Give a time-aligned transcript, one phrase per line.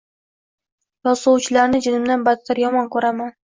[1.09, 3.33] Yozg`uvchilarni jinimdan battar yomon ko`raman